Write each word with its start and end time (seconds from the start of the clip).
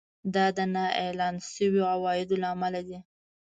دا 0.33 0.45
د 0.57 0.59
نااعلان 0.73 1.35
شويو 1.53 1.83
عوایدو 1.93 2.35
له 2.41 2.47
امله 2.55 2.81
دی 2.87 2.97